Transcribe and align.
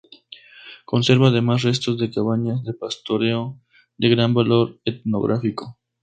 Conserva 0.85 1.27
además 1.27 1.61
restos 1.61 1.99
de 1.99 2.09
cabañas 2.09 2.63
de 2.63 2.73
pastoreo 2.73 3.59
de 3.99 4.09
gran 4.09 4.33
valor 4.33 4.79
etnográfico. 4.83 5.77